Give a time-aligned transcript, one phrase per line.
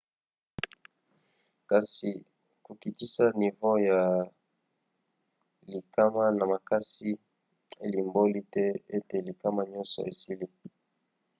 [1.69, 2.09] kasi
[2.65, 3.99] kokitisa nivo ya
[5.71, 7.09] likama na makasi
[7.85, 8.65] elimboli te
[8.97, 10.47] ete likama nyonso esili.